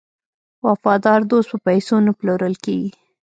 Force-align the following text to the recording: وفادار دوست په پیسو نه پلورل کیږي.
وفادار 0.67 1.19
دوست 1.31 1.47
په 1.51 1.57
پیسو 1.65 1.95
نه 2.05 2.11
پلورل 2.19 2.55
کیږي. 2.65 2.89